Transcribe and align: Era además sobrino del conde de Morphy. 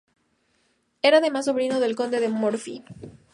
Era 1.03 1.19
además 1.19 1.45
sobrino 1.45 1.79
del 1.79 1.95
conde 1.95 2.19
de 2.19 2.29
Morphy. 2.29 2.83